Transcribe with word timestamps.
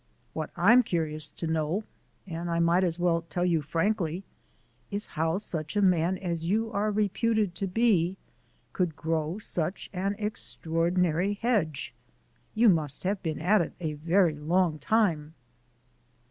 What 0.33 0.49
I'm 0.57 0.81
curious 0.81 1.29
to 1.29 1.45
know 1.45 1.83
and 2.25 2.49
I 2.49 2.57
might 2.57 2.83
as 2.83 2.97
well 2.97 3.21
tell 3.29 3.45
you 3.45 3.61
frankly 3.61 4.23
is 4.89 5.05
how 5.05 5.37
such 5.37 5.75
a 5.77 5.81
man 5.83 6.17
as 6.17 6.45
you 6.47 6.71
are 6.71 6.89
reputed 6.89 7.53
to 7.53 7.67
be 7.67 8.17
could 8.73 8.95
grow 8.95 9.37
such 9.37 9.91
an 9.93 10.15
extraordinary 10.17 11.35
hedge. 11.35 11.93
You 12.55 12.67
must 12.67 13.03
have 13.03 13.21
been 13.21 13.37
at 13.39 13.61
it 13.61 13.73
a 13.79 13.93
very 13.93 14.33
long 14.39 14.79
time." 14.79 15.35